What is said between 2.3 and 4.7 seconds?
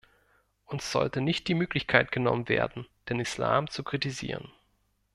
werden, den Islam zu kritisieren.